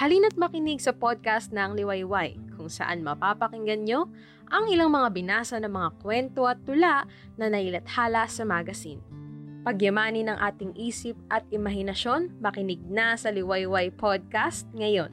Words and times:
Halina't 0.00 0.32
makinig 0.40 0.80
sa 0.80 0.96
podcast 0.96 1.52
ng 1.52 1.76
Liwayway 1.76 2.32
kung 2.56 2.72
saan 2.72 3.04
mapapakinggan 3.04 3.84
nyo 3.84 4.08
ang 4.48 4.72
ilang 4.72 4.88
mga 4.88 5.12
binasa 5.12 5.60
ng 5.60 5.68
mga 5.68 5.90
kwento 6.00 6.48
at 6.48 6.56
tula 6.64 7.04
na 7.36 7.52
nailathala 7.52 8.24
sa 8.24 8.48
magazine. 8.48 9.04
Pagyamanin 9.60 10.32
ng 10.32 10.40
ating 10.40 10.72
isip 10.80 11.20
at 11.28 11.44
imahinasyon, 11.52 12.32
makinig 12.40 12.80
na 12.88 13.12
sa 13.20 13.28
Liwayway 13.28 13.92
Podcast 13.92 14.64
ngayon. 14.72 15.12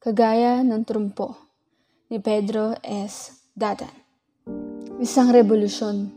Kagaya 0.00 0.64
ng 0.64 0.80
trumpo 0.88 1.36
ni 2.08 2.16
Pedro 2.24 2.72
S. 2.80 3.44
Datan. 3.52 4.01
Isang 5.02 5.34
revolusyon, 5.34 6.14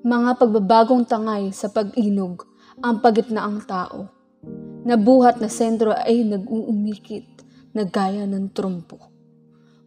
mga 0.00 0.40
pagbabagong 0.40 1.04
tangay 1.04 1.52
sa 1.52 1.68
pag-inog 1.68 2.48
ang 2.80 3.04
pagitnaang 3.04 3.60
tao. 3.68 4.08
Nabuhat 4.88 5.44
na 5.44 5.52
sentro 5.52 5.92
ay 5.92 6.24
nag-uumikit 6.24 7.44
na 7.76 7.84
gaya 7.84 8.24
ng 8.24 8.48
trumpo. 8.56 8.96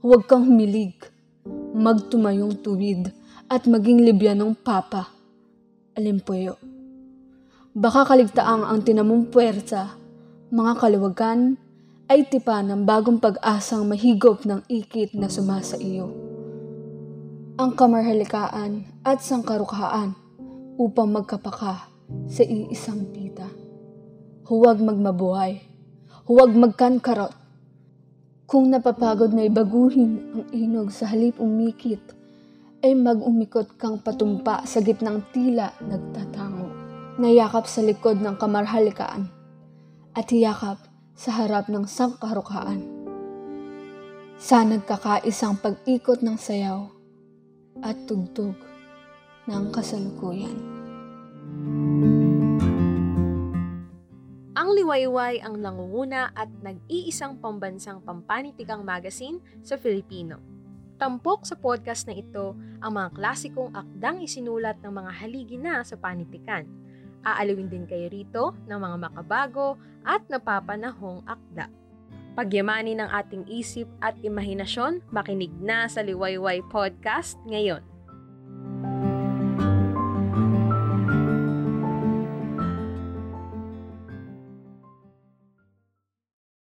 Huwag 0.05 0.29
kang 0.29 0.45
humilig, 0.45 1.01
magtumayong 1.73 2.61
tuwid 2.61 3.09
at 3.49 3.65
maging 3.65 4.05
libyanong 4.05 4.53
papa. 4.53 5.09
Alimpuyo. 5.97 6.61
Baka 7.73 8.05
kaligtaang 8.05 8.69
ang 8.69 8.85
tinamong 8.85 9.33
puwersa, 9.33 9.97
mga 10.53 10.73
kaliwagan, 10.77 11.57
ay 12.05 12.29
tipa 12.29 12.61
ng 12.61 12.85
bagong 12.85 13.17
pag-asang 13.17 13.89
mahigop 13.89 14.45
ng 14.45 14.61
ikit 14.69 15.17
na 15.17 15.25
sumasa 15.25 15.81
iyo. 15.81 16.26
Ang 17.57 17.73
kamarhalikaan 17.73 18.85
at 19.01 19.25
sangkarukhaan 19.25 20.13
upang 20.77 21.09
magkapaka 21.09 21.89
sa 22.29 22.45
iisang 22.45 23.09
pita. 23.09 23.49
Huwag 24.45 24.77
magmabuhay. 24.77 25.65
Huwag 26.29 26.53
magkankarot. 26.53 27.33
Kung 28.45 28.69
napapagod 28.69 29.33
na 29.33 29.49
ibaguhin 29.49 30.37
ang 30.37 30.45
inog 30.53 30.93
sa 30.93 31.09
halip 31.09 31.41
umikit, 31.41 32.13
ay 32.85 32.93
mag-umikot 32.93 33.73
kang 33.81 34.05
patumpa 34.05 34.61
sa 34.69 34.77
gitnang 34.77 35.25
tila 35.33 35.73
nagtatango. 35.81 36.69
Nayakap 37.17 37.65
sa 37.65 37.81
likod 37.81 38.21
ng 38.21 38.37
kamarhalikaan 38.37 39.33
at 40.13 40.29
hiyakap 40.29 40.77
sa 41.17 41.41
harap 41.41 41.73
ng 41.73 41.89
sangkarukhaan. 41.89 42.85
Sa 44.37 44.61
nagkakaisang 44.61 45.57
pag-ikot 45.57 46.21
ng 46.21 46.37
sayaw 46.37 46.96
at 47.83 47.97
tugtog 48.05 48.55
ng 49.49 49.63
kasalukuyan. 49.73 50.57
Ang 54.57 54.69
Liwayway 54.73 55.41
ang 55.41 55.61
nangunguna 55.61 56.33
at 56.33 56.49
nag-iisang 56.65 57.37
pambansang 57.37 58.01
pampanitikang 58.01 58.81
magazine 58.81 59.37
sa 59.61 59.77
Filipino. 59.77 60.41
Tampok 60.97 61.45
sa 61.45 61.53
podcast 61.53 62.09
na 62.09 62.17
ito 62.17 62.57
ang 62.81 62.97
mga 62.97 63.13
klasikong 63.13 63.69
akdang 63.73 64.25
isinulat 64.25 64.81
ng 64.81 64.93
mga 64.93 65.11
haligi 65.13 65.57
na 65.61 65.85
sa 65.85 65.93
panitikan 65.93 66.65
Aalawin 67.27 67.67
din 67.67 67.83
kayo 67.83 68.07
rito 68.07 68.43
ng 68.71 68.79
mga 68.79 68.97
makabago 69.03 69.75
at 70.07 70.23
napapanahong 70.31 71.27
akda. 71.27 71.67
Pagyamanin 72.37 73.01
ng 73.01 73.09
ating 73.09 73.49
isip 73.49 73.89
at 73.97 74.13
imahinasyon, 74.21 75.01
makinig 75.09 75.49
na 75.57 75.89
sa 75.89 76.05
Liwayway 76.05 76.61
Podcast 76.69 77.41
ngayon. 77.49 77.81